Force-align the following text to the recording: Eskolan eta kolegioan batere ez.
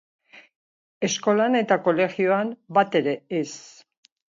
Eskolan 1.09 1.59
eta 1.61 1.79
kolegioan 1.85 2.53
batere 2.79 3.19
ez. 3.45 3.49